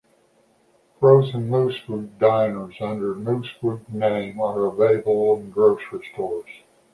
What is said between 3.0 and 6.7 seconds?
the Moosewood name are available in grocery stores.